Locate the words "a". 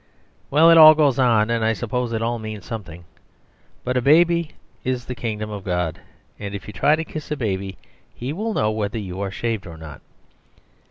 3.97-4.01, 7.29-7.37